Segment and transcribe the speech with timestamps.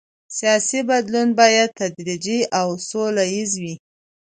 [0.37, 3.75] سیاسي بدلون باید تدریجي او سوله ییز وي